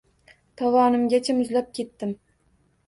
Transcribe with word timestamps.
Tovonimgacha 0.61 1.37
muzlab 1.43 1.71
ketdim. 1.81 2.19